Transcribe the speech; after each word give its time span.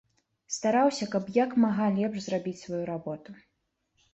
Стараўся, 0.55 1.07
каб 1.15 1.29
як 1.35 1.53
мага 1.65 1.91
лепш 1.99 2.17
зрабіць 2.29 2.57
сваю 2.63 2.81
работу. 2.91 3.29